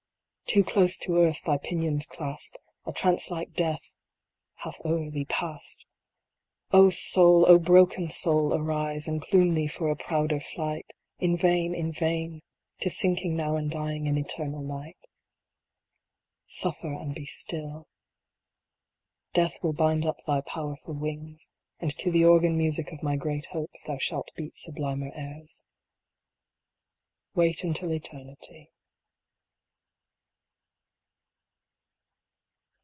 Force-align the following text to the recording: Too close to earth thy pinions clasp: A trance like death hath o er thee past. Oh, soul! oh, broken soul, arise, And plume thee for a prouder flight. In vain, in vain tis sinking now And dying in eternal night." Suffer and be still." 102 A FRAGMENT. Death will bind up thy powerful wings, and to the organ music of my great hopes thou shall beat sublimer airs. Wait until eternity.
Too 0.53 0.65
close 0.65 0.97
to 0.97 1.15
earth 1.15 1.43
thy 1.45 1.55
pinions 1.55 2.05
clasp: 2.05 2.55
A 2.85 2.91
trance 2.91 3.29
like 3.31 3.53
death 3.53 3.95
hath 4.55 4.81
o 4.83 4.95
er 5.03 5.09
thee 5.09 5.23
past. 5.23 5.85
Oh, 6.73 6.89
soul! 6.89 7.45
oh, 7.47 7.57
broken 7.57 8.09
soul, 8.09 8.53
arise, 8.53 9.07
And 9.07 9.21
plume 9.21 9.53
thee 9.53 9.69
for 9.69 9.89
a 9.89 9.95
prouder 9.95 10.41
flight. 10.41 10.91
In 11.19 11.37
vain, 11.37 11.73
in 11.73 11.93
vain 11.93 12.41
tis 12.81 12.97
sinking 12.97 13.33
now 13.37 13.55
And 13.55 13.71
dying 13.71 14.07
in 14.07 14.17
eternal 14.17 14.61
night." 14.61 14.97
Suffer 16.61 16.91
and 16.91 17.15
be 17.15 17.23
still." 17.25 17.87
102 19.33 19.33
A 19.33 19.33
FRAGMENT. 19.43 19.51
Death 19.53 19.63
will 19.63 19.73
bind 19.73 20.05
up 20.05 20.17
thy 20.27 20.41
powerful 20.41 20.93
wings, 20.95 21.49
and 21.79 21.97
to 21.97 22.11
the 22.11 22.25
organ 22.25 22.57
music 22.57 22.91
of 22.91 23.01
my 23.01 23.15
great 23.15 23.45
hopes 23.53 23.85
thou 23.85 23.97
shall 23.97 24.25
beat 24.35 24.57
sublimer 24.57 25.13
airs. 25.15 25.63
Wait 27.35 27.63
until 27.63 27.93
eternity. 27.93 28.69